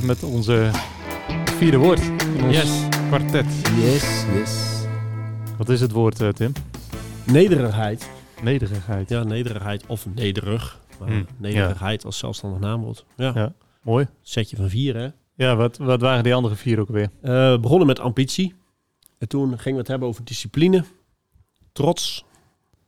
[0.00, 0.70] weer met onze
[1.44, 2.00] vierde woord
[2.36, 2.88] in ons Yes.
[3.08, 3.46] kwartet.
[3.76, 4.84] Yes, yes.
[5.58, 6.52] Wat is het woord, eh, Tim?
[7.24, 8.10] Nederigheid.
[8.42, 9.08] Nederigheid.
[9.08, 10.80] Ja, nederigheid of nederig.
[10.98, 13.04] Maar Hmm, nederigheid als zelfstandig naamwoord.
[13.16, 13.32] Ja.
[13.34, 13.52] Ja.
[13.82, 14.06] Mooi.
[14.22, 15.08] Setje van vier, hè.
[15.34, 17.08] Ja, wat, wat waren die andere vier ook weer?
[17.22, 18.54] Eh, begonnen met ambitie.
[19.18, 20.84] En toen gingen we het hebben over discipline,
[21.72, 22.24] trots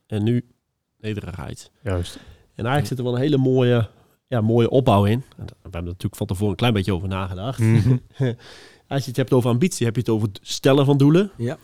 [0.07, 0.45] en nu
[0.99, 1.71] nederigheid.
[1.83, 2.15] Juist.
[2.15, 3.89] En eigenlijk zit er wel een hele mooie,
[4.29, 5.23] ja, mooie opbouw in.
[5.37, 7.59] En We hebben er natuurlijk van tevoren een klein beetje over nagedacht.
[7.59, 7.97] Mhm.
[8.87, 11.31] Als je het hebt over ambitie, heb je het over het stellen van doelen.
[11.37, 11.57] Ja.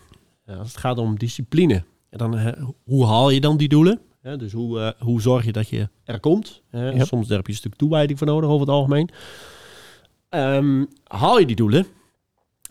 [0.46, 4.00] Ja, als het gaat om discipline, en dan, hoe haal je dan die doelen?
[4.22, 6.62] Ja, dus hoe, eh, hoe zorg je dat je er komt?
[6.70, 6.90] hè?
[6.90, 7.06] Ja.
[7.06, 9.10] Soms daar heb je een stuk toewijding voor nodig over het algemeen.
[10.30, 11.88] Ehm, haal je die doelen?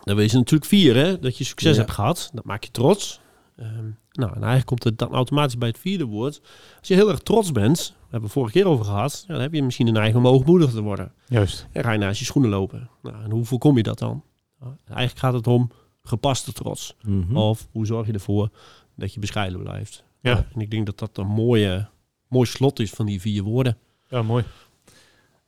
[0.03, 2.29] Dan wil je ze natuurlijk vieren, dat je succes hebt gehad.
[2.33, 3.19] Dat maak je trots.
[3.55, 6.41] Ehm, nou, en eigenlijk komt het dan automatisch bij het vierde woord.
[6.79, 9.41] Als je heel erg trots bent, daar hebben we vorige keer over gehad, ja, dan
[9.41, 11.13] heb je misschien een eigen om hoogmoedig te worden.
[11.27, 11.67] Juist.
[11.71, 12.89] En ga je naast je schoenen lopen.
[13.01, 14.23] Nou, en hoe voorkom je dat dan?
[14.59, 15.71] Nou, eigenlijk gaat het om
[16.03, 16.95] gepaste trots.
[17.01, 17.37] Mhm.
[17.37, 18.49] Of hoe zorg je ervoor
[18.95, 20.03] dat je bescheiden blijft?
[20.21, 20.45] Ja.
[20.53, 21.87] En ik denk dat dat een mooie,
[22.27, 23.77] mooi slot is van die vier woorden.
[24.07, 24.43] Ja, mooi.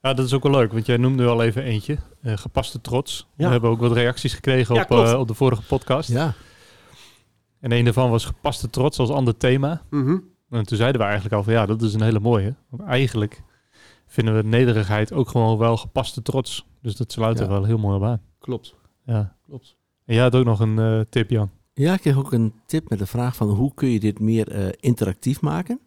[0.01, 1.97] Ja, dat is ook wel leuk, want jij noemde al even eentje.
[2.21, 3.27] eh, gepaste trots.
[3.37, 3.45] Ja.
[3.45, 6.09] We hebben ook wat reacties gekregen Ja, op, eh, op de vorige podcast.
[6.09, 6.33] Ja.
[7.59, 9.81] En een daarvan was gepaste trots als ander thema.
[10.49, 12.55] En toen zeiden we eigenlijk al van ja, dat is een hele mooie.
[12.69, 13.43] Want eigenlijk
[14.05, 16.67] vinden we nederigheid ook gewoon wel gepaste trots.
[16.81, 18.21] Dus dat sluit er wel heel mooi op aan.
[18.39, 18.75] Klopt.
[19.05, 19.35] Ja.
[19.45, 19.75] Klopt.
[20.05, 21.49] En jij had ook nog een eh, tip, Jan.
[21.73, 24.51] Ja, ik kreeg ook een tip met de vraag van hoe kun je dit meer
[24.51, 25.79] eh, interactief maken?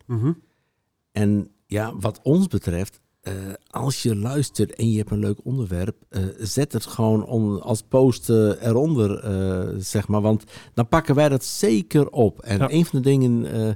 [1.13, 3.33] En ja, wat ons betreft, eh,
[3.71, 7.83] als je luistert en je hebt een leuk onderwerp, eh, zet het gewoon on- als
[7.83, 10.21] post eh, eronder, eh, zeg maar.
[10.21, 12.41] Want dan pakken wij dat zeker op.
[12.41, 12.71] En Ja.
[12.71, 13.75] een van de dingen, eh,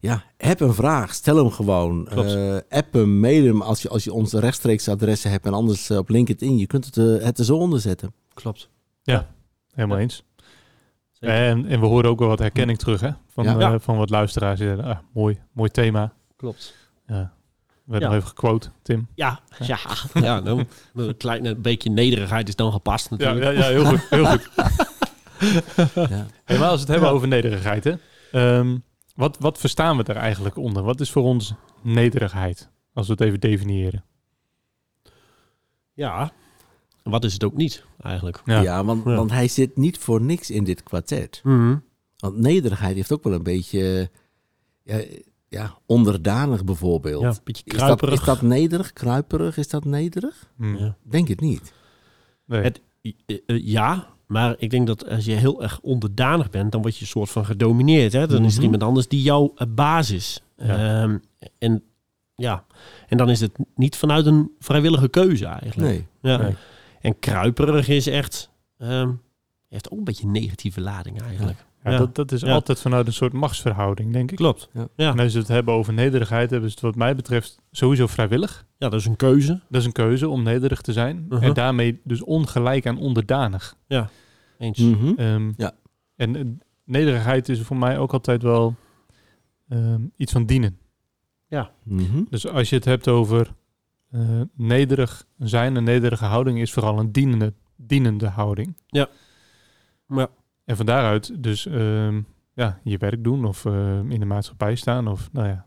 [0.00, 2.08] ja, heb een vraag, stel hem gewoon.
[2.08, 5.46] Eh, app hem, mail hem als je, als je onze rechtstreeks adressen hebt.
[5.46, 8.14] En anders op LinkedIn, je kunt het, het er zo onder zetten.
[8.34, 8.68] Klopt.
[9.74, 10.02] Helemaal Ja.
[10.02, 10.24] eens.
[11.12, 11.36] Zeker.
[11.36, 13.10] En, en we horen ook wel wat herkenning terug hè?
[13.28, 13.58] Van, Ja.
[13.58, 13.78] Ja.
[13.78, 14.60] van wat luisteraars.
[14.60, 16.12] Ah, mooi, mooi thema.
[16.36, 16.74] Klopt.
[17.06, 17.32] Ja.
[17.84, 18.08] Werd Ja.
[18.08, 19.08] nog even gequote, Tim.
[19.14, 19.78] Ja, ja,
[20.14, 20.64] ja nou,
[20.94, 23.56] een klein beetje nederigheid is dan gepast Ja, natuurlijk.
[23.58, 24.08] ja, ja, heel goed.
[24.10, 24.50] Heel goed.
[25.94, 26.26] Ja.
[26.44, 27.14] Hey, maar als we het hebben Ja.
[27.14, 27.94] over nederigheid, hè?
[28.32, 28.78] Ehm,
[29.14, 30.82] wat, wat verstaan we daar eigenlijk onder?
[30.82, 32.68] Wat is voor ons nederigheid?
[32.92, 34.04] Als we het even definiëren.
[35.92, 36.32] Ja.
[37.02, 38.42] En Wat is het ook niet, eigenlijk?
[38.44, 38.60] Ja.
[38.60, 39.14] Ja, want, Ja.
[39.14, 41.40] want hij zit niet voor niks in dit kwartet.
[42.16, 44.10] Want nederigheid heeft ook wel een beetje
[44.82, 45.02] ja,
[45.54, 47.22] ja, onderdanig bijvoorbeeld.
[47.22, 48.20] Ja, een beetje Is dat, kruiperig.
[48.20, 49.56] is dat nederig, kruiperig?
[49.56, 50.50] Is dat nederig?
[50.56, 50.76] Hm.
[50.76, 50.96] Ja.
[51.02, 51.72] Denk het niet.
[52.44, 52.62] Nee.
[52.62, 52.80] Het-
[53.26, 56.94] Eh, eh, ja, maar ik denk dat als je heel erg onderdanig bent, dan word
[56.96, 58.12] je een soort van gedomineerd.
[58.12, 58.26] Hè?
[58.26, 58.62] Dan is er Mhm.
[58.62, 60.42] iemand anders die jouw eh, baas is.
[60.56, 61.02] Ja.
[61.02, 61.18] Ehm,
[61.58, 61.82] en
[62.34, 62.64] ja,
[63.08, 65.76] en dan is het niet vanuit een vrijwillige keuze eigenlijk.
[65.76, 66.06] Nee.
[66.32, 66.36] Ja.
[66.36, 66.54] Nee.
[67.00, 69.10] En kruiperig is echt, ehm,
[69.68, 71.64] heeft ook een beetje een negatieve lading eigenlijk.
[71.84, 71.98] Ja, Ja.
[71.98, 72.52] Dat, dat is Ja.
[72.52, 74.36] altijd vanuit een soort machtsverhouding, denk ik.
[74.36, 74.68] Klopt.
[74.72, 74.88] Ja.
[74.96, 75.10] Ja.
[75.12, 78.66] En als we het hebben over nederigheid, hebben ze het wat mij betreft sowieso vrijwillig.
[78.78, 79.60] ja, dat is een keuze.
[79.68, 81.26] Dat is een keuze om nederig te zijn.
[81.28, 81.42] Mhm.
[81.42, 83.76] En daarmee dus ongelijk aan onderdanig.
[84.58, 84.78] Eens.
[84.78, 85.12] Mhm.
[85.16, 85.72] Ehm, Ja.
[86.16, 86.42] En eh,
[86.84, 88.74] nederigheid is voor mij ook altijd wel
[89.68, 90.78] ehm, iets van dienen.
[91.84, 92.22] Mhm.
[92.30, 93.54] Dus als je het hebt over
[94.10, 98.76] eh, nederig zijn, een nederige houding is vooral een dienende, dienende houding.
[98.86, 99.08] Ja.
[100.08, 100.28] Ja.
[100.64, 102.20] En van daaruit dus ehm,
[102.54, 105.66] ja, je werk doen of eh, in de maatschappij staan of nou ja,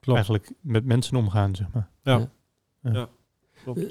[0.00, 0.16] Klopt.
[0.18, 1.90] eigenlijk met mensen omgaan, zeg maar.
[2.02, 2.30] Ja.
[2.82, 3.04] Eh,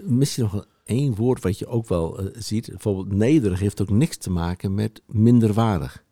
[0.04, 2.68] misschien nog één woord wat je ook wel eh, ziet.
[2.70, 6.04] Bijvoorbeeld nederig heeft ook niks te maken met minderwaardig.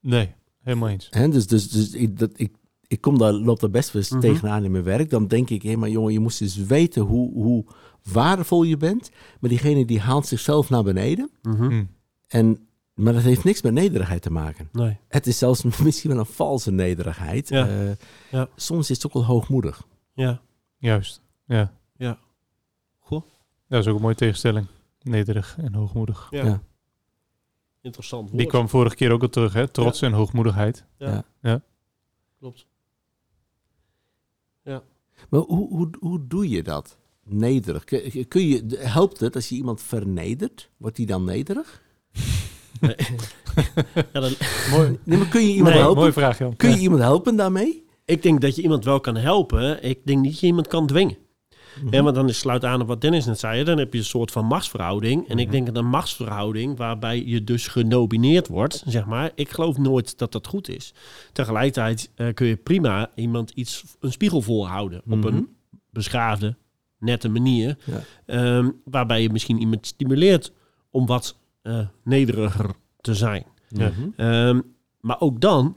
[0.00, 1.08] Nee, helemaal eens.
[1.10, 1.28] Hè?
[1.28, 2.54] Dus, dus, dus ik, dat, ik,
[2.86, 4.20] ik kom daar, loop daar best wel eens Mhm.
[4.20, 5.10] tegenaan in mijn werk.
[5.10, 7.64] Dan denk ik, hé, maar jongen, je moest eens weten hoe, hoe
[8.12, 9.10] waardevol je bent.
[9.40, 11.30] Maar diegene die haalt zichzelf naar beneden.
[11.42, 11.70] Mhm.
[11.70, 11.84] Hm.
[12.28, 12.58] En,
[12.94, 14.68] maar dat heeft niks met nederigheid te maken.
[14.72, 14.98] Nee.
[15.08, 17.48] Het is zelfs misschien wel een valse nederigheid.
[17.48, 17.68] Ja.
[17.68, 17.90] Eh,
[18.30, 18.48] Ja.
[18.56, 19.86] Soms is het ook wel hoogmoedig.
[20.12, 20.40] Ja.
[20.76, 21.72] Juist, ja.
[21.96, 22.18] Ja.
[22.98, 23.22] Goh.
[23.68, 24.66] Dat is ook een mooie tegenstelling.
[25.02, 26.26] Nederig en hoogmoedig.
[26.30, 26.44] Ja.
[26.44, 26.62] Ja.
[27.80, 28.38] Interessant woord.
[28.38, 29.68] Die kwam vorige keer ook al terug, hè?
[29.68, 30.84] Trots en hoogmoedigheid.
[32.38, 32.66] Klopt.
[35.28, 36.98] Maar hoe, hoe, hoe doe je dat?
[37.22, 37.84] Nederig.
[37.84, 40.70] Kun kun je, helpt het als je iemand vernedert?
[40.76, 41.82] Wordt die dan nederig?
[44.12, 44.30] Ja, dan,
[44.70, 46.00] Mooi, Nee, maar kun je iemand Nee, helpen?
[46.00, 46.56] mooie vraag, Jan.
[46.56, 46.80] Kun je Ja.
[46.82, 47.82] iemand helpen daarmee?
[48.04, 49.84] ik denk dat je iemand wel kan helpen.
[49.84, 51.16] Ik denk niet dat je iemand kan dwingen.
[51.84, 51.94] Mhm.
[51.94, 53.64] Ja, want dan is sluit aan op wat Dennis net zei.
[53.64, 55.28] Dan heb je een soort van machtsverhouding.
[55.28, 59.30] En ik denk dat een machtsverhouding waarbij je dus genomineerd wordt, zeg maar.
[59.34, 60.94] Ik geloof nooit dat dat goed is.
[61.32, 65.26] Tegelijkertijd eh, kun je prima iemand iets, een spiegel voorhouden op Mhm.
[65.26, 65.48] een
[65.90, 66.56] beschaafde,
[66.98, 67.76] nette manier.
[67.84, 68.00] Ja.
[68.26, 70.52] Ehm, waarbij je misschien iemand stimuleert
[70.90, 72.70] om wat eh, nederiger
[73.00, 73.44] te zijn.
[73.68, 73.88] Ja.
[73.98, 74.08] Mhm.
[74.16, 74.60] Ehm,
[75.00, 75.76] maar ook dan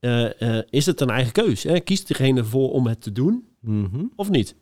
[0.00, 1.62] eh, eh, is het een eigen keus.
[1.62, 1.80] Hè?
[1.80, 4.04] Kiest degene ervoor om het te doen Mhm.
[4.16, 4.56] of niet?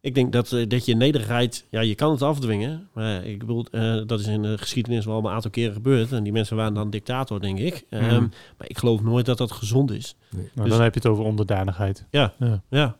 [0.00, 2.88] Ik denk dat, eh, dat je nederigheid, ja, je kan het afdwingen.
[2.94, 6.12] Maar ik bedoel, eh, dat is in de geschiedenis wel een aantal keren gebeurd.
[6.12, 7.84] En die mensen waren dan dictator, denk ik.
[7.90, 8.20] Ehm, Mhm.
[8.58, 10.16] Maar ik geloof nooit dat dat gezond is.
[10.30, 10.48] Nee.
[10.54, 12.06] Nou, Dus- dan heb je het over onderdanigheid.
[12.10, 12.32] Ja.
[12.38, 12.62] Ja.
[12.70, 12.96] Ja,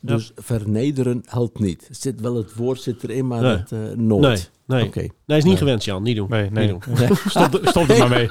[0.00, 1.86] Dus vernederen helpt niet.
[1.88, 3.56] Er Zit wel het woord zit erin, maar Nee.
[3.56, 4.20] dat eh, nooit.
[4.66, 4.86] nee, nee.
[4.88, 4.98] Oké.
[5.26, 5.56] Nee, is niet Nee.
[5.56, 6.02] gewenst, Jan.
[6.02, 6.26] Niet doen.
[6.28, 6.72] Nee, nee.
[6.72, 7.16] Niet doen.
[7.28, 8.28] Stop, stop er maar mee.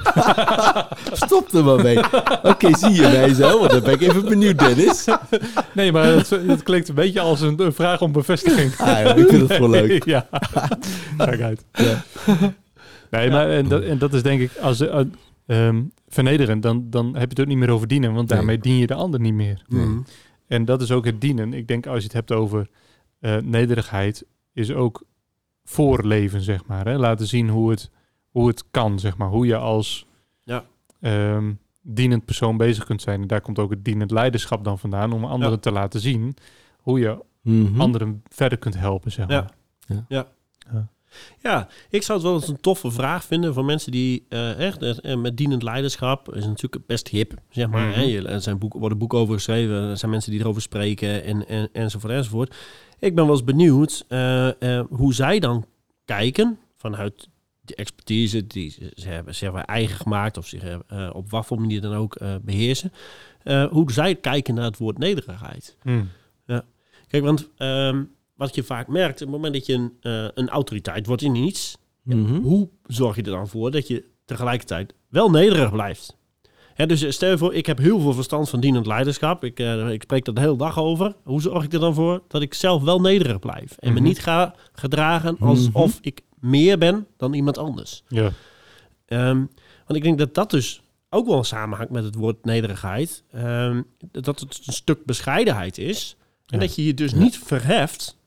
[1.26, 1.98] Stop er maar mee.
[2.42, 3.58] Oké, zie je mij zo?
[3.58, 5.04] Want dan ben ik even benieuwd, Dennis.
[5.74, 8.76] Nee, maar het, het klinkt een beetje als een, een vraag om bevestiging.
[8.78, 10.04] Ah, joh, ik vind het gewoon leuk.
[10.04, 10.28] ja,
[11.16, 11.64] kijk uit.
[11.72, 12.04] Ja.
[13.10, 15.00] Nee, maar en dat, en dat is denk ik, als uh,
[15.46, 18.38] ehm, vernederen, dan, dan heb je het ook niet meer over dienen, want Nee.
[18.38, 19.62] daarmee dien je de ander niet meer.
[19.68, 19.86] Nee.
[20.48, 21.52] En dat is ook het dienen.
[21.52, 22.68] Ik denk als je het hebt over
[23.20, 25.02] eh, nederigheid, is ook
[25.64, 26.86] voorleven, zeg maar.
[26.86, 26.96] Hè?
[26.98, 27.90] Laten zien hoe het,
[28.30, 29.28] hoe het kan, zeg maar.
[29.28, 30.06] Hoe je als
[30.42, 30.64] Ja.
[31.00, 31.52] ehm,
[31.82, 33.20] dienend persoon bezig kunt zijn.
[33.20, 35.60] En daar komt ook het dienend leiderschap dan vandaan, om anderen Ja.
[35.60, 36.36] te laten zien
[36.78, 37.80] hoe je Mhm.
[37.80, 39.50] anderen verder kunt helpen, zeg Ja.
[39.88, 40.86] maar.
[41.42, 44.82] Ja, ik zou het wel eens een toffe vraag vinden voor mensen die eh, echt
[44.82, 47.88] eh, met dienend leiderschap is natuurlijk best hip, zeg maar.
[47.88, 47.98] Mhm.
[47.98, 48.26] hè.
[48.28, 51.68] Er zijn boeken, worden boeken over geschreven, er zijn mensen die erover spreken en, en,
[51.72, 52.54] enzovoort enzovoort.
[52.98, 55.66] Ik ben wel eens benieuwd eh, eh, hoe zij dan
[56.04, 57.28] kijken vanuit
[57.60, 61.60] de expertise die ze, ze hebben maar, eigen gemaakt of zich eh, op wat voor
[61.60, 62.92] manier dan ook eh, beheersen.
[63.42, 65.76] eh, hoe zij kijken naar het woord nederigheid.
[65.82, 66.04] Hm.
[67.08, 68.04] Kijk, want ehm,
[68.38, 71.34] wat je vaak merkt, op het moment dat je een, eh, een autoriteit wordt in
[71.34, 72.34] iets, Mhm.
[72.40, 76.16] hoe zorg je er dan voor dat je tegelijkertijd wel nederig blijft?
[76.74, 79.44] Hè, dus eh, stel je voor, ik heb heel veel verstand van dienend leiderschap.
[79.44, 81.14] Ik, eh, ik spreek er de hele dag over.
[81.24, 83.76] Hoe zorg ik er dan voor dat ik zelf wel nederig blijf?
[83.78, 84.08] En me Mhm.
[84.08, 85.98] niet ga gedragen alsof Mhm.
[86.00, 88.02] ik meer ben dan iemand anders.
[88.08, 88.30] Ja.
[89.06, 89.36] Ehm,
[89.86, 93.22] want ik denk dat dat dus ook wel samenhangt met het woord nederigheid.
[93.32, 96.16] Ehm, dat het een stuk bescheidenheid is.
[96.46, 96.66] En Ja.
[96.66, 97.18] dat je je dus Ja.
[97.18, 98.17] niet verheft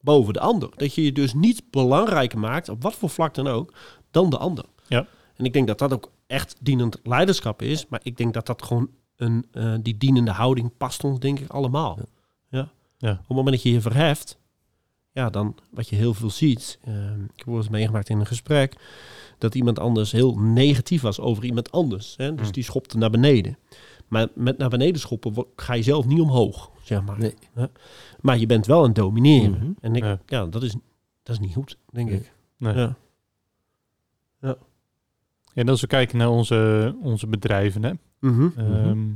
[0.00, 0.68] boven de ander.
[0.76, 3.72] Dat je je dus niet belangrijker maakt, op wat voor vlak dan ook,
[4.10, 4.64] dan de ander.
[4.88, 5.06] Ja.
[5.34, 7.86] En ik denk dat dat ook echt dienend leiderschap is.
[7.88, 11.50] Maar ik denk dat dat gewoon een, eh, die dienende houding past ons denk ik
[11.50, 11.98] allemaal.
[12.50, 12.68] Ja.
[12.98, 13.10] Ja.
[13.10, 14.38] Op het moment dat je je verheft,
[15.12, 16.78] ja, dan wat je heel veel ziet.
[16.84, 18.76] ehm, ik heb eens meegemaakt in een gesprek
[19.38, 22.14] dat iemand anders heel negatief was over iemand anders.
[22.16, 22.34] Hè?
[22.34, 22.52] Dus Hmm.
[22.52, 23.58] die schopte naar beneden.
[24.08, 27.18] Maar met naar beneden schoppen ga je zelf niet omhoog, zeg maar.
[27.18, 27.34] Nee.
[28.20, 29.50] Maar je bent wel aan het domineren.
[29.58, 29.70] Mhm.
[29.80, 30.18] En ik, ja.
[30.26, 30.46] Ja.
[30.46, 30.72] dat, is,
[31.22, 32.18] dat is niet goed, denk Nee.
[32.18, 32.32] ik.
[32.56, 32.74] Nee.
[32.74, 32.96] Ja.
[35.54, 38.48] En als we kijken naar onze, onze bedrijven, hè, Mhm.
[38.56, 39.08] ehm,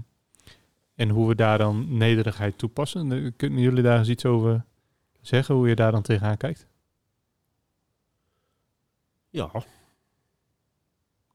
[0.95, 4.65] en hoe we daar dan nederigheid toepassen, kunnen jullie daar eens iets over
[5.21, 6.67] zeggen, hoe je daar dan tegenaan kijkt?
[9.31, 9.51] Ja,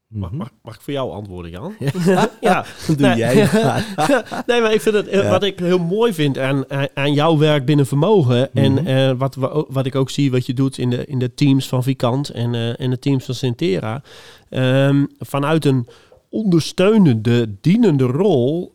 [0.08, 0.38] mag, Mhm.
[0.38, 1.74] mag, mag ik voor jou antwoorden, Jan?
[2.04, 2.30] Ja.
[2.40, 3.16] ja, Doe Nee.
[3.16, 3.34] jij
[4.46, 5.30] nee, maar ik vind het, eh, Ja.
[5.30, 6.64] wat ik heel mooi vind aan,
[6.94, 8.54] aan- jouw werk binnen vermogen.
[8.54, 8.86] En Mhm.
[8.86, 9.34] eh, wat,
[9.68, 12.54] wat ik ook zie wat je doet in de, in de teams van Vikant en
[12.54, 14.02] eh, in de teams van Centera.
[14.48, 15.86] Ehm, vanuit een
[16.30, 18.74] ondersteunende, dienende rol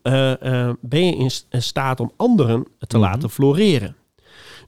[0.82, 1.15] ben je
[1.51, 3.06] in staat om anderen te Mhm.
[3.06, 3.96] laten floreren.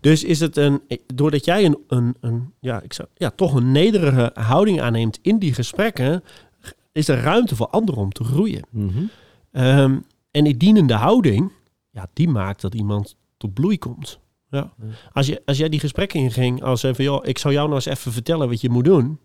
[0.02, 0.82] Dus is het een,
[1.14, 5.40] doordat jij een, een, een ja, ik zou, ja, toch een nederige houding aanneemt in
[5.40, 6.24] die gesprekken,
[6.94, 8.66] is er ruimte voor anderen om te groeien.
[8.70, 9.04] Mhm.
[9.52, 9.98] Ehm,
[10.32, 11.52] en die dienende houding,
[11.92, 14.20] ja, die maakt dat iemand tot bloei komt.
[14.50, 14.74] Ja.
[15.14, 17.98] Als, je, als jij die gesprekken inging, als even, joh, ik zou jou nou eens
[17.98, 19.20] even vertellen wat je moet doen.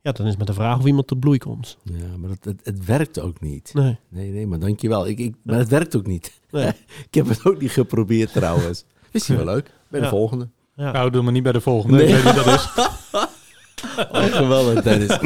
[0.00, 1.78] Ja, dan is het met de vraag of iemand tot bloei komt.
[1.84, 3.70] Ja, maar het, het, het werkt ook niet.
[3.74, 3.98] Nee.
[4.08, 5.06] Nee, nee, maar dankjewel.
[5.08, 6.40] Ik, ik, maar het werkt ook niet.
[6.50, 6.68] nee.
[7.08, 8.84] Ik heb het ook niet geprobeerd trouwens.
[9.10, 9.70] Is die wel leuk?
[9.88, 10.12] Bij de Ja.
[10.12, 10.48] volgende.
[10.76, 10.92] Ja.
[10.92, 11.96] Nou, doe maar niet bij de volgende.
[11.96, 12.06] Nee.
[12.06, 12.68] Ik weet niet dat is.
[13.98, 15.16] Oh, geweldig, Dennis.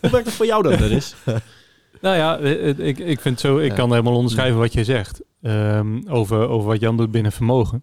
[0.00, 1.14] Hoe werkt het voor jou dan, Dennis?
[2.00, 3.74] Nou ja, eh, eh, ik, ik vind zo, ik Ja.
[3.76, 7.82] kan helemaal onderschrijven wat je zegt ehm, over, over wat Jan doet binnen vermogen.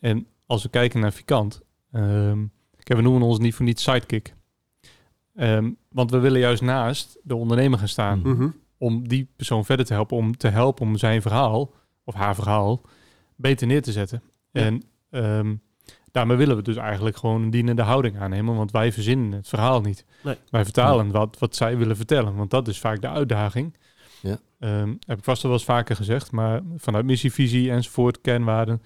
[0.00, 1.60] En als we kijken naar Vikant,
[1.92, 2.38] ehm,
[2.82, 4.34] kijk, we noemen ons niet voor niet sidekick.
[5.36, 8.48] Ehm, want we willen juist naast de ondernemer gaan staan Mhm.
[8.80, 12.80] Om die persoon verder te helpen, om te helpen om zijn verhaal of haar verhaal
[13.36, 14.22] beter neer te zetten.
[14.52, 14.60] Ja.
[14.62, 15.54] En ehm,
[16.12, 19.80] daarmee willen we dus eigenlijk gewoon een dienende houding aannemen, want wij verzinnen het verhaal
[19.80, 20.04] niet.
[20.22, 20.36] Nee.
[20.50, 23.76] Wij vertalen wat, wat zij willen vertellen, want dat is vaak de uitdaging.
[24.22, 24.38] Ja.
[24.58, 28.82] Ehm, heb ik vast al wel eens vaker gezegd, maar vanuit missie, visie enzovoort, kernwaarden.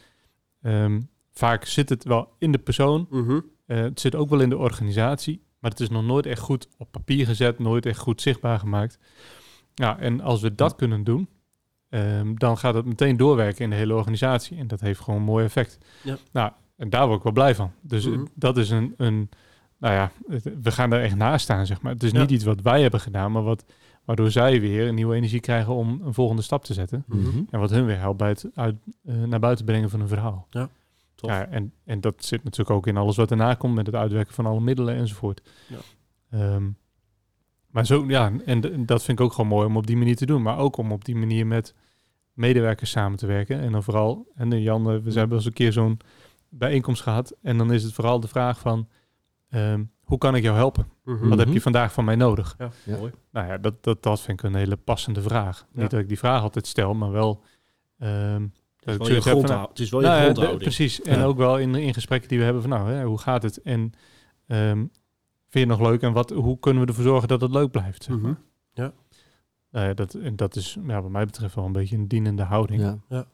[0.62, 1.00] ehm,
[1.32, 3.40] vaak zit het wel in de persoon, Mhm.
[3.66, 6.68] eh, het zit ook wel in de organisatie, maar het is nog nooit echt goed
[6.78, 8.99] op papier gezet, nooit echt goed zichtbaar gemaakt.
[9.75, 11.28] Ja, en als we dat kunnen doen,
[11.88, 14.59] ehm, dan gaat het meteen doorwerken in de hele organisatie.
[14.59, 15.78] En dat heeft gewoon een mooi effect.
[16.02, 16.16] Ja.
[16.32, 16.52] Nou,
[16.83, 17.71] en daar word ik wel blij van.
[17.81, 18.25] Dus Mhm.
[18.35, 19.29] dat is een, een,
[19.79, 20.11] nou ja,
[20.62, 21.93] we gaan daar echt naast staan, zeg maar.
[21.93, 22.21] Het is Ja.
[22.21, 23.65] niet iets wat wij hebben gedaan, maar wat,
[24.05, 27.05] waardoor zij weer een nieuwe energie krijgen om een volgende stap te zetten.
[27.07, 27.43] Mhm.
[27.51, 28.75] En wat hun weer helpt bij het uit,
[29.05, 30.47] eh, naar buiten brengen van een verhaal.
[31.15, 31.31] Tof.
[31.31, 34.35] Ja, en, en dat zit natuurlijk ook in alles wat erna komt met het uitwerken
[34.35, 35.43] van alle middelen enzovoort.
[35.69, 35.77] Ja.
[36.31, 36.69] Ehm,
[37.71, 40.27] maar zo, ja, en, dat vind ik ook gewoon mooi om op die manier te
[40.27, 40.43] doen.
[40.43, 41.75] Maar ook om op die manier met
[42.33, 43.61] medewerkers samen te werken.
[43.61, 45.99] En dan vooral, en Jan, eh, we hebben eens een keer zo'n
[46.59, 47.37] bijeenkomst gehad.
[47.42, 48.88] En dan is het vooral de vraag van,
[49.49, 50.87] ehm, hoe kan ik jou helpen?
[51.04, 51.28] Mhm.
[51.28, 51.56] Wat heb Mhm.
[51.56, 52.54] je vandaag van mij nodig?
[52.59, 52.97] Ja, Ja.
[52.97, 53.12] mooi.
[53.30, 55.66] Nou ja, dat, dat, dat vind ik een hele passende vraag.
[55.73, 55.80] Ja.
[55.80, 57.42] Niet dat ik die vraag altijd stel, maar wel...
[57.99, 58.42] ehm,
[58.76, 60.62] Het is wel je, zoiets heb van, grondhoud, het is wel je nou de- grondhouding.
[60.62, 61.02] precies.
[61.02, 61.25] En Ja.
[61.25, 63.62] ook wel in, in gesprekken die we hebben van nou, hè, hoe gaat het?
[63.62, 63.92] En
[64.47, 64.90] ehm, vind
[65.49, 66.02] je het nog leuk?
[66.02, 68.02] En wat, hoe kunnen we ervoor zorgen dat het leuk blijft?
[68.04, 68.25] Zeg Mhm.
[68.25, 68.37] maar.
[68.73, 68.92] Ja.
[69.71, 72.42] Nou ja, dat, en dat is ja, wat mij betreft wel een beetje een dienende
[72.42, 72.99] houding.
[73.09, 73.26] Ja.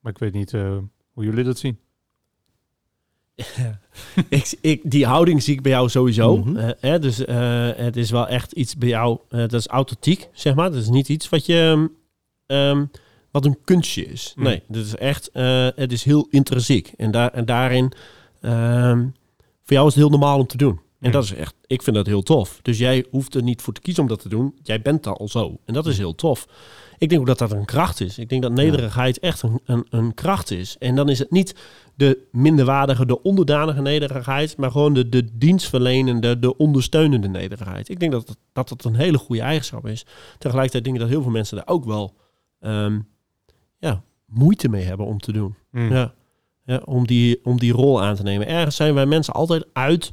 [0.00, 0.76] Maar ik weet niet eh,
[1.12, 1.78] hoe jullie dat zien.
[4.28, 6.36] Ik, ik, die houding zie ik bij jou sowieso.
[6.36, 6.56] Mhm.
[6.56, 10.28] Eh, hè, dus eh, het is wel echt iets bij jou, eh, dat is authentiek,
[10.32, 10.70] zeg maar.
[10.70, 11.90] Dat is niet iets wat je,
[12.46, 12.84] ehm,
[13.30, 14.32] wat een kunstje is.
[14.36, 14.46] Mhm.
[14.46, 15.30] Nee, dat is echt,
[15.74, 16.92] het is heel intrinsiek.
[16.96, 17.92] En, daar, en daarin,
[18.40, 18.98] ehm,
[19.64, 20.80] voor jou is het heel normaal om te doen.
[21.00, 22.58] En dat is echt, ik vind dat heel tof.
[22.62, 24.54] Dus jij hoeft er niet voor te kiezen om dat te doen.
[24.62, 25.58] Jij bent daar al zo.
[25.64, 26.46] En dat is heel tof.
[26.98, 28.18] Ik denk ook dat dat een kracht is.
[28.18, 30.76] Ik denk dat nederigheid echt een, een, een kracht is.
[30.78, 31.54] En dan is het niet
[31.94, 37.88] de minderwaardige, de onderdanige nederigheid, maar gewoon de, de dienstverlenende, de ondersteunende nederigheid.
[37.88, 40.06] Ik denk dat dat het een hele goede eigenschap is.
[40.38, 42.14] Tegelijkertijd denk ik dat heel veel mensen daar ook wel
[42.60, 42.98] ehm,
[43.78, 45.54] ja, moeite mee hebben om te doen.
[45.70, 45.92] Mm.
[45.92, 46.14] Ja.
[46.64, 48.46] Ja, om, die, om die rol aan te nemen.
[48.46, 50.10] Ergens zijn wij mensen altijd uit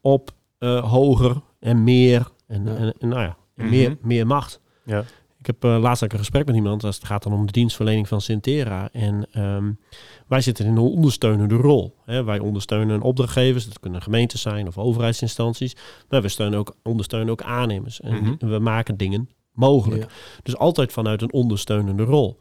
[0.00, 2.76] op eh, hoger en meer en, Ja.
[2.76, 3.70] en, en nou ja, en Mhm.
[3.74, 4.60] meer, meer macht.
[4.84, 5.04] Ja.
[5.38, 6.84] Ik heb eh, laatst ook een gesprek met iemand.
[6.84, 8.88] als Het gaat dan om de dienstverlening van Sintera.
[8.92, 9.72] En ehm,
[10.26, 11.94] wij zitten in een ondersteunende rol.
[12.04, 12.24] Hè.
[12.24, 13.64] Wij ondersteunen opdrachtgevers.
[13.66, 15.76] Dat kunnen gemeentes zijn of overheidsinstanties.
[16.08, 18.00] Maar we steunen ook, ondersteunen ook aannemers.
[18.00, 18.48] En Mhm.
[18.50, 20.02] we maken dingen mogelijk.
[20.02, 20.08] Ja.
[20.42, 22.38] Dus altijd vanuit een ondersteunende rol.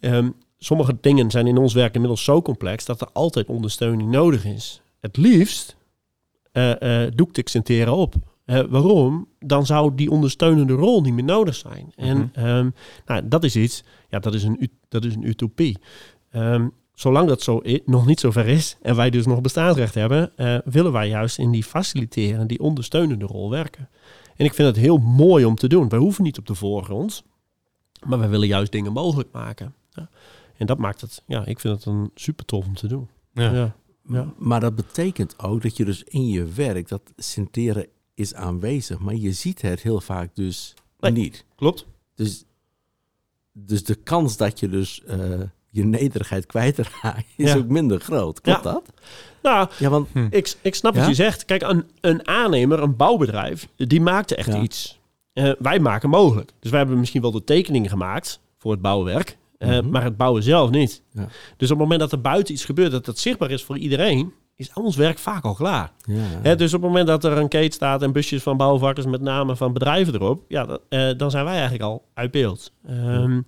[0.00, 4.44] Ehm, sommige dingen zijn in ons werk inmiddels zo complex dat er altijd ondersteuning nodig
[4.44, 4.82] is.
[5.00, 5.76] Het liefst
[6.52, 8.14] eh eh doe ik Sintera op.
[8.44, 9.28] Eh, waarom?
[9.38, 11.92] Dan zou die ondersteunende rol niet meer nodig zijn.
[11.96, 12.46] En Mhm.
[12.46, 12.70] ehm,
[13.06, 15.78] nou, dat is iets, ja, dat is een, dat is een utopie.
[16.30, 19.94] Ehm, zolang dat zo i- nog niet zo ver is en wij dus nog bestaansrecht
[19.94, 23.88] hebben, eh, willen wij juist in die faciliteren, die ondersteunende rol werken.
[24.36, 25.88] En ik vind het heel mooi om te doen.
[25.88, 27.24] Wij hoeven niet op de voorgrond,
[28.06, 29.74] maar wij willen juist dingen mogelijk maken.
[29.90, 30.08] Ja.
[30.56, 33.08] En dat maakt het, ja, ik vind het een super tof om te doen.
[33.32, 33.52] Ja.
[33.52, 33.74] Ja.
[34.08, 34.32] Ja.
[34.38, 39.14] Maar dat betekent ook dat je dus in je werk, dat centeren is aanwezig, maar
[39.14, 41.12] je ziet het heel vaak dus Nee.
[41.12, 41.44] niet.
[41.56, 41.86] Klopt.
[42.14, 42.44] Dus,
[43.52, 45.40] dus de kans dat je dus eh,
[45.70, 47.56] je nederigheid kwijtraakt is Ja.
[47.58, 48.40] ook minder groot.
[48.40, 48.72] Klopt Ja.
[48.72, 48.92] dat?
[49.42, 50.26] Nou, Ja, want Hm.
[50.30, 51.44] Ik, ik snap wat je zegt.
[51.44, 54.62] Kijk, een, een aannemer, een bouwbedrijf, die maakte echt Ja.
[54.62, 54.98] iets.
[55.32, 56.50] Eh, wij maken mogelijk.
[56.60, 59.90] Dus wij hebben misschien wel de tekeningen gemaakt voor het bouwwerk, eh, Mhm.
[59.90, 61.02] maar het bouwen zelf niet.
[61.10, 61.20] Ja.
[61.56, 64.32] Dus op het moment dat er buiten iets gebeurt, dat het zichtbaar is voor iedereen,
[64.56, 65.92] is ons werk vaak al klaar.
[66.04, 69.06] ja, Hè, dus op het moment dat er een kate staat en busjes van bouwvakkers
[69.06, 72.72] met namen van bedrijven erop, ja, dat, eh, dan zijn wij eigenlijk al uit beeld.
[72.86, 73.40] Ehm,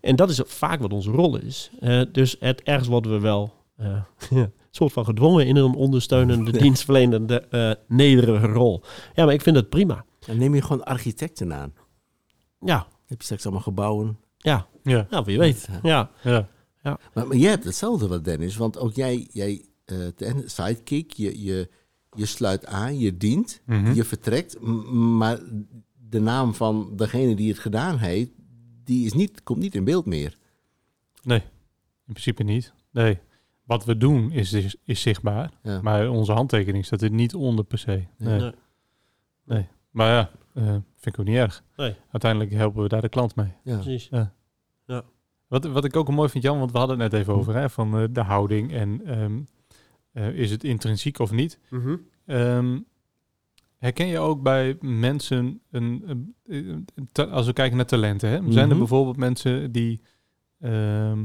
[0.00, 1.70] En dat is vaak wat onze rol is.
[1.80, 6.50] Eh, dus het, ergens worden we wel eh, een soort van gedwongen in een ondersteunende,
[6.58, 8.82] dienstverlenende, eh, nederige rol.
[9.14, 10.04] Ja, maar ik vind het prima.
[10.26, 11.72] dan neem je gewoon architecten aan.
[12.60, 14.18] Ja, heb je straks allemaal gebouwen.
[14.36, 15.68] ja, Ja, ja wie weet.
[15.82, 16.48] Ja, ja.
[17.14, 19.64] Maar, maar jij hebt hetzelfde wat Dennis, want ook jij, jij
[20.46, 21.68] sidekick, je, je,
[22.16, 23.92] je sluit aan, je dient, Mhm.
[23.92, 25.38] je vertrekt, maar
[26.08, 28.30] de naam van degene die het gedaan heeft,
[28.84, 30.36] die is niet, komt niet in beeld meer.
[31.22, 31.38] Nee,
[32.06, 32.72] in principe niet.
[32.90, 33.18] Nee.
[33.64, 35.80] Wat we doen is, is, is zichtbaar, Ja.
[35.82, 38.04] maar onze handtekening staat er niet onder per se.
[38.18, 38.52] Nee.
[39.44, 39.66] Nee.
[39.90, 41.64] Maar ja, eh, vind ik ook niet erg.
[41.76, 41.94] Nee.
[42.10, 43.52] Uiteindelijk helpen we daar de klant mee.
[43.64, 43.74] Ja.
[43.78, 44.10] precies.
[45.46, 47.70] Wat, wat ik ook mooi vind, Jan, want we hadden het net even over, hè,
[47.70, 49.40] van eh, de houding en ehm,
[50.12, 51.58] eh, is het intrinsiek of niet.
[51.70, 51.96] Mhm.
[52.26, 52.78] Ehm,
[53.78, 56.04] herken je ook bij mensen, een,
[56.46, 56.84] een-
[57.30, 58.36] als we kijken naar talenten, hè?
[58.52, 58.78] zijn er Mhm.
[58.78, 60.00] bijvoorbeeld mensen die,
[60.60, 61.24] ehm,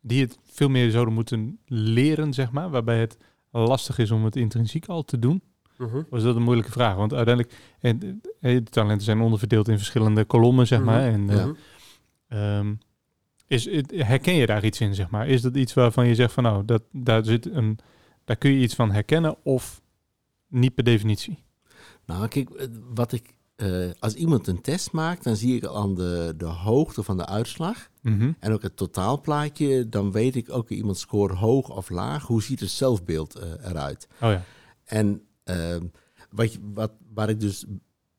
[0.00, 3.16] die het veel meer zouden moeten leren, zeg maar, waarbij het
[3.50, 5.42] lastig is om het intrinsiek al te doen?
[5.78, 6.02] Mhm.
[6.10, 6.96] Was dat een moeilijke vraag?
[6.96, 11.00] Want uiteindelijk, en, eh, de talenten zijn onderverdeeld in verschillende kolommen, zeg maar.
[11.12, 11.48] En, eh.
[12.58, 12.74] Ehm,
[13.46, 15.28] is, herken je daar iets in, zeg maar?
[15.28, 17.78] Is dat iets waarvan je zegt van nou, dat, daar, zit een,
[18.26, 19.80] daar kun je iets van herkennen of
[20.48, 21.44] niet per definitie?
[22.06, 25.76] Nou, kijk, eh, wat ik, eh, als iemand een test maakt, dan zie ik al
[25.76, 28.32] aan de, de hoogte van de uitslag Mhm.
[28.38, 32.26] En ook het totaalplaatje, dan weet ik ook iemand scoort hoog of laag.
[32.26, 34.08] Hoe ziet het zelfbeeld eh, eruit?
[34.20, 34.44] Oh ja.
[34.84, 35.84] En ehm,
[36.30, 37.64] wat, wat, waar ik dus,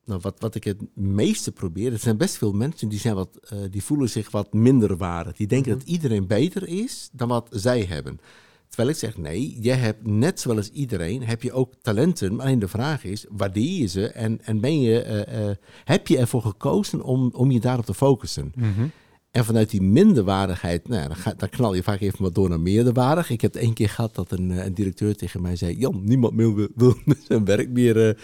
[0.05, 3.53] nou, wat, wat ik het meeste probeer, er zijn best veel mensen die, zijn wat,
[3.69, 5.33] die voelen zich wat minder waardig.
[5.35, 5.79] Die denken Mhm.
[5.79, 8.19] dat iedereen beter is dan wat zij hebben.
[8.67, 12.35] Terwijl ik zeg, nee, jij hebt net zoals iedereen, heb je ook talenten.
[12.35, 16.07] Maar alleen de vraag is, waardeer je ze en, en ben je, eh, eh, heb
[16.07, 18.51] je ervoor gekozen om, om je daarop te focussen?
[18.55, 18.87] Mhm.
[19.31, 22.59] En vanuit die minderwaardigheid, nou dan, ga, dan knal je vaak even wat door naar
[22.59, 23.29] meerderwaardig.
[23.29, 25.77] Ik heb het één keer gehad dat een, eh, een directeur tegen mij zei...
[25.77, 26.95] Jan, niemand meer wil, wil
[27.27, 28.17] zijn werk meer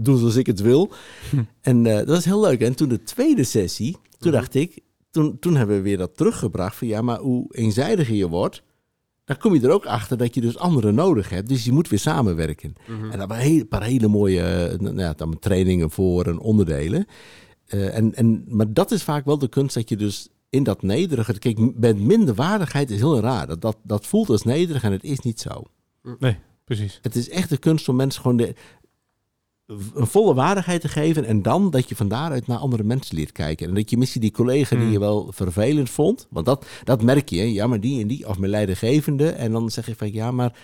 [0.00, 0.90] doen zoals ik het wil.
[1.60, 2.60] En eh, dat was heel leuk.
[2.60, 4.40] En toen de tweede sessie, toen Mhm.
[4.40, 4.78] dacht ik...
[5.10, 6.86] Toen, toen hebben we weer dat teruggebracht van...
[6.88, 8.62] Ja, maar hoe eenzijdiger je wordt...
[9.28, 11.48] Dan kom je er ook achter dat je dus anderen nodig hebt.
[11.48, 12.74] Dus je moet weer samenwerken.
[12.86, 13.10] Mhm.
[13.10, 17.06] En daar waren een paar hele mooie eh, nou ja, dan trainingen voor en onderdelen.
[17.66, 20.82] Eh, en, en, maar dat is vaak wel de kunst dat je dus in dat
[20.82, 21.38] nederige...
[21.38, 23.46] Kijk, met minderwaardigheid is heel raar.
[23.46, 25.62] Dat, dat, dat voelt als nederig en het is niet zo.
[26.64, 26.98] Precies.
[27.02, 28.54] Het is echt de kunst om mensen gewoon de,
[29.94, 31.24] een volle waardigheid te geven.
[31.24, 33.68] En dan dat je van daaruit naar andere mensen leert kijken.
[33.68, 34.92] En dat je misschien die collega die Hmm.
[34.92, 36.26] je wel vervelend vond.
[36.30, 37.38] Want dat, dat merk je.
[37.38, 37.44] hè.
[37.44, 38.28] Ja, maar die en die.
[38.28, 39.28] Of mijn leidinggevende.
[39.30, 40.58] En dan zeg je van ja, maar...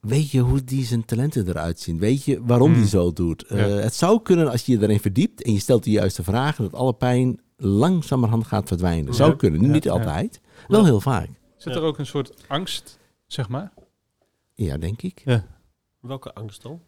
[0.00, 1.98] Weet je hoe die zijn talenten eruit zien?
[1.98, 2.80] Weet je waarom Hmm.
[2.80, 3.42] die zo doet?
[3.42, 6.64] Eh, het zou kunnen als je je erin verdiept en je stelt de juiste vragen,
[6.64, 9.06] dat alle pijn langzamerhand gaat verdwijnen.
[9.06, 9.12] Ja.
[9.12, 9.90] Zou kunnen, Ja, niet ja.
[9.92, 10.40] altijd.
[10.68, 11.28] Wel heel vaak.
[11.56, 11.78] Zit Ja.
[11.80, 13.72] er ook een soort angst, zeg maar?
[14.54, 15.22] Ja, denk ik.
[16.00, 16.80] Welke angst dan?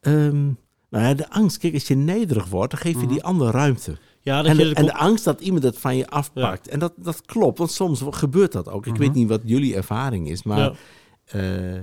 [0.00, 0.44] Ehm,
[0.90, 1.58] nou ja, de angst.
[1.58, 3.08] Kijk, als je nederig wordt, dan geef je Mhm.
[3.08, 3.96] die ander ruimte.
[4.20, 6.68] Ja, dat En je de, en de angst dat iemand het van je afpakt.
[6.68, 8.86] En dat, dat klopt, want soms gebeurt dat ook.
[8.86, 9.00] Ik Mhm.
[9.00, 10.72] weet niet wat jullie ervaring is, maar ja.
[11.24, 11.80] eh,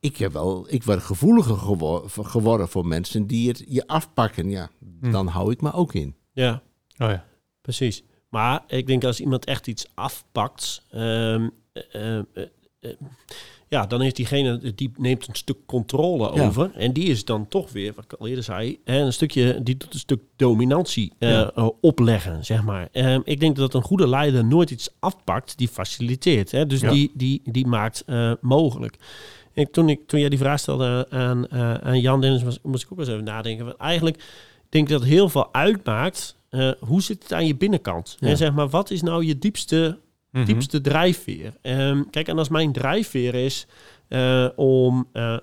[0.00, 4.50] ik, heb wel, ik word gevoeliger gewo- geworden voor mensen die het je afpakken.
[4.50, 5.10] Ja, Hm.
[5.10, 6.14] dan hou ik me ook in.
[6.32, 6.62] ja,
[6.98, 7.24] Oh ja.
[7.60, 8.02] precies.
[8.28, 12.24] Maar ik denk als iemand echt iets afpakt, ehm, eh, eh,
[12.80, 12.90] eh,
[13.74, 16.46] ja, dan heeft diegene die neemt een stuk controle Ja.
[16.46, 19.76] over en die is dan toch weer, wat ik al eerder zei, een stukje, die
[19.76, 21.50] doet een stuk dominantie eh, Ja.
[21.54, 22.88] eh, opleggen, zeg maar.
[22.92, 26.90] Ehm, ik denk dat een goede leider nooit iets afpakt, die faciliteert, hè, dus Ja.
[26.90, 28.96] die, die, die maakt eh, mogelijk.
[29.52, 31.50] En toen, ik, toen jij die vraag stelde aan,
[31.82, 33.64] aan Jan Dennis, was, moest ik ook eens even nadenken.
[33.64, 34.22] Want eigenlijk
[34.68, 36.36] denk ik dat heel veel uitmaakt.
[36.80, 38.16] hoe zit het aan je binnenkant?
[38.20, 39.98] En zeg maar, wat is nou je diepste.
[40.44, 41.52] Diepste drijfveer?
[41.62, 43.66] Ehm, kijk, en als mijn drijfveer is
[44.08, 45.38] eh, om, eh, eh,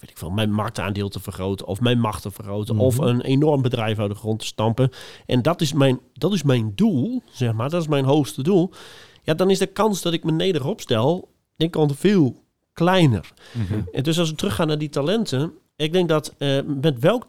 [0.00, 3.06] weet ik veel, mijn marktaandeel te vergroten of mijn macht te vergroten of Mhm.
[3.08, 4.90] een enorm bedrijf uit de grond te stampen.
[5.26, 8.70] En dat is mijn, dat is mijn doel, zeg maar, dat is mijn hoogste doel.
[9.22, 12.42] Ja, dan is de kans dat ik me nederig opstel, denk ik al veel
[12.72, 13.32] kleiner.
[13.52, 13.80] Mhm.
[13.92, 15.52] En dus als we teruggaan naar die talenten.
[15.76, 16.34] Ik denk dat
[16.66, 17.26] met welk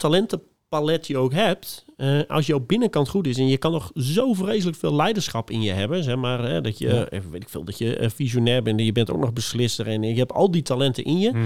[0.70, 1.86] talentenpalet je ook hebt.
[1.98, 5.62] eh, als jouw binnenkant goed is en je kan nog zo vreselijk veel leiderschap in
[5.62, 6.04] je hebben.
[6.04, 7.10] Zeg maar hè, dat je, Ja.
[7.10, 9.88] even weet ik veel, dat je eh, visionair bent en je bent ook nog beslisser.
[9.88, 11.30] En je hebt al die talenten in je.
[11.32, 11.46] Mhm.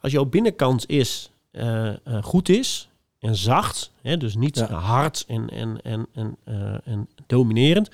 [0.00, 3.90] Als jouw binnenkant is, eh, eh, goed is en zacht.
[4.02, 4.66] Hè, dus niet Ja.
[4.72, 7.88] hard en, en, en, en, eh, en dominerend.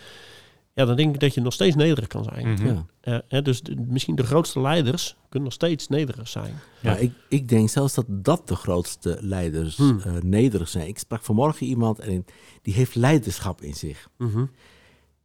[0.74, 2.52] Ja, dan denk ik dat je nog steeds nederig kan zijn.
[2.52, 2.66] Mhm.
[2.66, 2.87] Ja.
[3.00, 6.54] Eh, hè, dus de- misschien de grootste leiders kunnen nog steeds nederig zijn.
[6.80, 6.96] Ja.
[6.96, 10.00] Ik, ik denk zelfs dat dat de grootste leiders Hmm.
[10.04, 10.87] eh, nederig zijn.
[10.88, 12.24] Ik sprak vanmorgen iemand en
[12.62, 14.08] die heeft leiderschap in zich.
[14.18, 14.44] Mhm.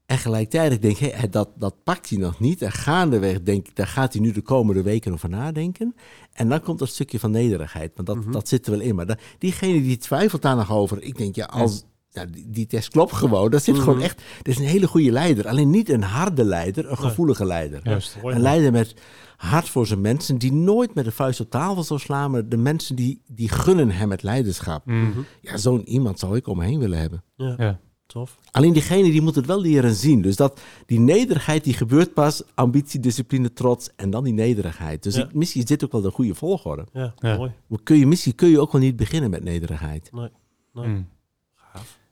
[0.05, 2.62] En gelijktijdig denk ik, hé, dat, dat pakt hij nog niet.
[2.62, 5.95] En gaandeweg denk ik, daar gaat hij nu de komende weken over nadenken.
[6.33, 7.91] En dan komt dat stukje van nederigheid.
[7.95, 8.31] Want dat, Mhm.
[8.31, 8.95] dat zit er wel in.
[8.95, 11.01] Maar diegene die twijfelt daar nog over.
[11.01, 11.83] Ik denk, ja, als...
[12.11, 13.51] Ja, die, die test klopt gewoon.
[13.51, 13.83] Dat zit Mhm.
[13.83, 14.17] gewoon echt...
[14.37, 15.47] Dat is een hele goede leider.
[15.47, 17.09] Alleen niet een harde leider, een Nee.
[17.09, 17.79] gevoelige leider.
[17.83, 18.17] Juist.
[18.21, 18.35] Mooi.
[18.35, 18.93] Een leider met
[19.37, 22.57] hart voor zijn mensen, die nooit met de vuist op tafel zal slaan, maar de
[22.57, 24.85] mensen die, die gunnen hem het leiderschap.
[24.85, 25.19] Mhm.
[25.41, 27.23] Ja, zo'n iemand zou ik om me heen willen hebben.
[27.35, 27.79] Ja, Ja.
[28.05, 28.35] tof.
[28.51, 30.21] Alleen diegene die moet het wel leren zien.
[30.21, 35.03] Dus dat die nederigheid die gebeurt pas, ambitie, discipline, trots en dan die nederigheid.
[35.03, 35.23] Dus Ja.
[35.23, 36.85] ik, misschien is dit ook wel de goede volgorde.
[36.93, 37.37] Ja, Ja.
[37.37, 37.51] mooi.
[37.67, 40.09] Maar Kun je, misschien kun je ook wel niet beginnen met nederigheid.
[40.11, 40.29] Nee.
[40.73, 40.85] Mhm.
[40.85, 40.97] Gaaf.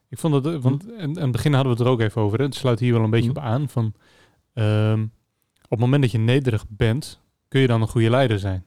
[0.09, 2.37] Ik vond dat, want in, in het begin hadden we het er ook even over.
[2.37, 2.43] Hè?
[2.45, 3.37] Het sluit hier wel een beetje Mhm.
[3.37, 3.69] op aan.
[3.69, 3.93] Van,
[4.53, 5.01] ehm,
[5.63, 8.65] op het moment dat je nederig bent, kun je dan een goede leider zijn.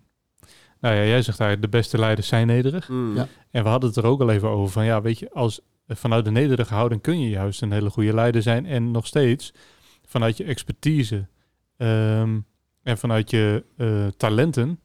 [0.81, 2.89] Nou ja, jij zegt eigenlijk, de beste leiders zijn nederig.
[2.89, 3.17] Mm.
[3.17, 3.29] Ja.
[3.51, 6.25] En we hadden het er ook al even over van, ja, weet je, als vanuit
[6.25, 9.53] de nederige houding kun je juist een hele goede leider zijn en nog steeds
[10.05, 11.29] vanuit je expertise
[11.77, 12.39] ehm,
[12.83, 14.81] en vanuit je eh, talenten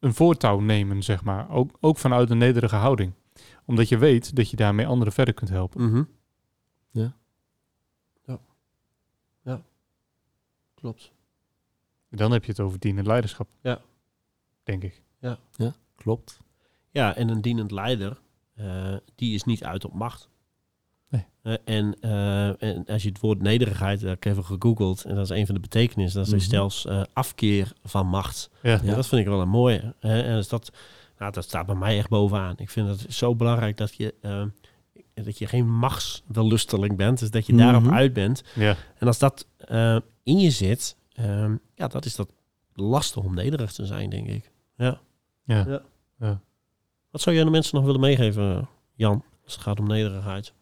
[0.00, 1.50] een voortouw nemen, zeg maar.
[1.50, 3.12] Ook, ook vanuit een nederige houding.
[3.68, 5.84] Omdat je weet dat je daarmee anderen verder kunt helpen.
[5.90, 6.02] Mhm.
[6.90, 7.16] Ja.
[8.26, 8.38] Ja.
[9.44, 9.62] Ja.
[10.74, 11.12] Klopt.
[12.10, 13.48] Dan heb je het over dienend leiderschap.
[13.62, 13.80] Ja.
[14.62, 15.02] Denk ik.
[15.96, 16.38] Klopt.
[16.90, 18.20] Ja, en een dienend leider,
[18.54, 20.28] eh, die is niet uit op macht.
[21.08, 21.26] Nee.
[21.42, 25.14] Eh, en, eh, en als je het woord nederigheid, daar heb ik even gegoogeld, en
[25.14, 26.50] dat is een van de betekenissen, dat is Mhm.
[26.50, 28.50] zelfs eh, afkeer van macht.
[28.62, 28.80] Ja.
[28.82, 28.94] Ja.
[28.94, 29.94] dat vind ik wel een mooie.
[30.00, 30.22] hè.
[30.22, 30.72] en dus dat,
[31.18, 32.54] nou, dat staat bij mij echt bovenaan.
[32.56, 34.44] Ik vind het zo belangrijk dat je, eh,
[35.14, 37.94] dat je geen machtswellusteling bent, dus dat je daarop Mhm.
[37.94, 38.42] uit bent.
[38.54, 38.76] Ja.
[38.98, 42.32] En als dat eh, in je zit, ehm, ja, dat is dat
[42.74, 44.50] lastig om nederig te zijn, denk ik.
[44.76, 45.00] Ja.
[45.44, 45.64] Ja.
[45.66, 45.82] Ja.
[46.18, 46.40] Ja.
[47.10, 50.52] Wat zou jij de mensen nog willen meegeven, Jan, als het gaat om nederigheid?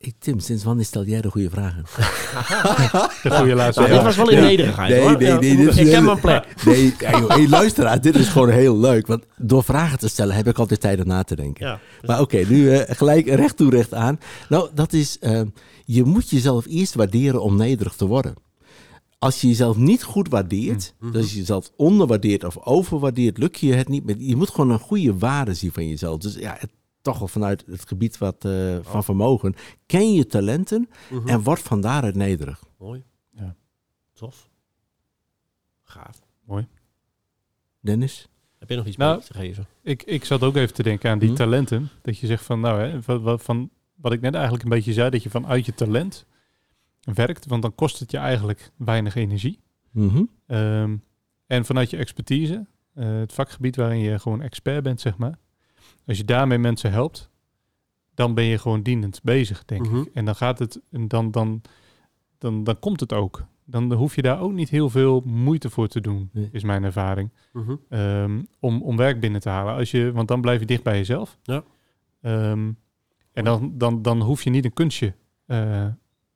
[0.00, 1.84] Hey, Tim, sinds wanneer stel jij de goede vragen?
[3.22, 3.80] De goede laatste.
[3.80, 3.96] Nou, Ja.
[3.96, 5.18] dit was wel in nederigheid, Nee, hoor.
[5.18, 6.46] nee, dit is ik heb mijn plek.
[6.64, 6.94] Nee,
[7.26, 9.06] hey, luisteraar, dit is gewoon heel leuk.
[9.06, 11.66] Want door vragen te stellen heb ik altijd tijd om na te denken.
[11.66, 11.80] Ja.
[12.06, 14.18] Maar oké, nu eh, gelijk recht toe recht aan.
[14.48, 15.40] Nou, dat is, eh,
[15.84, 18.34] je moet jezelf eerst waarderen om nederig te worden.
[19.18, 21.12] Als je jezelf niet goed waardeert, Mhm.
[21.12, 24.04] dus als je jezelf onderwaardeert of overwaardeert, lukt je het niet.
[24.04, 26.18] Met, je moet gewoon een goede waarde zien van jezelf.
[26.18, 26.70] Dus ja, het,
[27.02, 29.54] toch wel vanuit het gebied wat, eh, van vermogen.
[29.86, 31.28] Ken je talenten Mhm.
[31.28, 32.64] en word van daaruit nederig.
[32.78, 33.02] Mooi.
[33.30, 33.54] Ja.
[34.12, 34.48] Tof.
[35.82, 36.28] Gaaf.
[37.80, 38.28] Dennis?
[38.58, 39.66] Heb je nog iets Nou, mee te geven?
[39.82, 41.34] Ik, ik zat ook even te denken aan die Hm.
[41.34, 41.88] talenten.
[42.02, 44.92] Dat je zegt van, nou, hè, wat, wat, van, wat ik net eigenlijk een beetje
[44.92, 46.26] zei, dat je vanuit je talent
[47.00, 49.60] werkt, want dan kost het je eigenlijk weinig energie.
[49.90, 50.22] Mhm.
[50.46, 50.96] Ehm,
[51.46, 55.38] en vanuit je expertise, eh, het vakgebied waarin je gewoon expert bent, zeg maar.
[56.10, 57.30] Als je daarmee mensen helpt,
[58.14, 59.96] dan ben je gewoon dienend bezig, denk Mhm.
[60.00, 60.10] ik.
[60.14, 61.62] En dan gaat het, en dan, dan,
[62.38, 63.44] dan, dan komt het ook.
[63.64, 66.48] Dan hoef je daar ook niet heel veel moeite voor te doen, Nee.
[66.52, 67.30] is mijn ervaring.
[67.52, 67.76] Mhm.
[67.88, 69.74] Ehm, om, om werk binnen te halen.
[69.74, 71.38] Als je, want dan blijf je dicht bij jezelf.
[71.42, 71.64] Ja.
[72.20, 72.72] Ehm,
[73.32, 75.14] en dan, dan, dan hoef je niet een kunstje,
[75.46, 75.86] eh,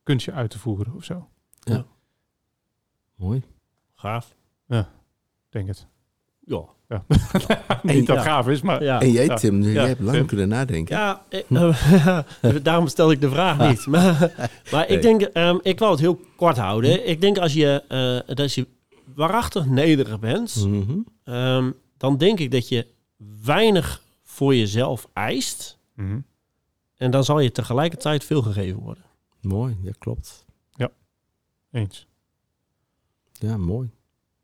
[0.02, 1.28] kunstje uit te voeren of zo.
[3.14, 3.42] Mooi.
[3.94, 4.36] Gaaf.
[5.48, 5.86] Denk het.
[6.40, 6.64] Ja.
[6.88, 7.04] Ja.
[7.82, 8.22] niet dat ja.
[8.22, 9.00] gaaf is, maar Ja.
[9.00, 9.34] En jij, Ja.
[9.34, 10.26] Tim, Ja, jij hebt lang Tim.
[10.26, 10.96] kunnen nadenken.
[10.96, 13.86] Ja, ik- eh, daarom stel ik de vraag niet.
[13.92, 14.32] Maar,
[14.70, 14.96] maar Nee.
[14.96, 17.08] ik denk, ehm, ik wil het heel kort houden.
[17.08, 17.82] Ik denk als je,
[18.28, 18.66] eh, als je
[19.14, 20.98] waarachtig nederig bent, Mhm.
[21.24, 22.86] ehm, dan denk ik dat je
[23.44, 25.78] weinig voor jezelf eist.
[25.94, 26.18] Mhm.
[26.96, 29.04] En dan zal je tegelijkertijd veel gegeven worden.
[29.40, 30.42] Mooi, dat klopt.
[31.70, 32.06] eens.
[33.32, 33.90] Ja, mooi.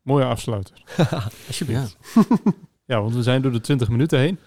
[0.01, 0.75] Mooie afsluiter.
[1.47, 1.97] Alsjeblieft.
[2.13, 2.23] Ja.
[2.85, 4.39] Ja, want we zijn door de 20 minuten heen.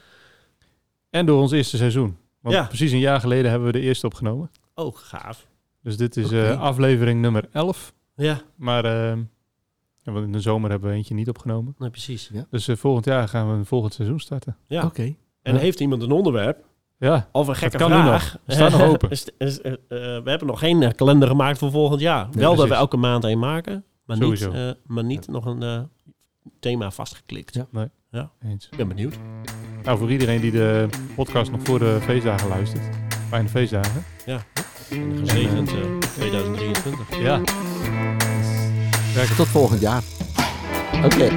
[1.11, 2.17] En door ons eerste seizoen.
[2.41, 2.65] Want Ja.
[2.65, 4.51] precies een jaar geleden hebben we de eerste opgenomen.
[4.75, 5.47] Oh, gaaf.
[5.83, 7.93] Dus dit is eh, aflevering nummer 11.
[8.17, 9.19] Ja, Maar ehm,
[10.03, 11.75] ja, want in de zomer hebben we eentje niet opgenomen.
[11.79, 12.31] nee, precies.
[12.51, 14.57] Dus eh, volgend jaar gaan we een volgend seizoen starten.
[14.67, 14.85] Ja.
[14.85, 15.15] Oké.
[15.43, 15.61] En Ja.
[15.61, 16.65] heeft iemand een onderwerp
[16.99, 18.33] Ja, of een gekke kan nu vraag?
[18.33, 18.41] nog.
[18.45, 19.11] We staan nog open.
[19.11, 19.19] Eh,
[19.89, 22.29] we hebben nog geen kalender gemaakt voor volgend jaar.
[22.33, 25.83] Wel dat we elke maand een maken, maar niet, eh, maar niet nog een eh,
[26.61, 27.55] thema vastgeklikt.
[27.55, 27.89] Ja, nee.
[28.11, 28.31] ja.
[28.43, 28.69] Eens.
[28.71, 29.19] Ik ben benieuwd.
[29.83, 32.97] Nou, voor iedereen die de podcast nog voor de feestdagen luistert.
[33.29, 34.05] Fijne feestdagen.
[34.27, 34.41] Ja.
[34.91, 37.19] En gezegend eh, 2023.
[37.19, 37.41] Ja.
[39.37, 40.03] Tot volgend jaar.
[41.05, 41.29] Oké.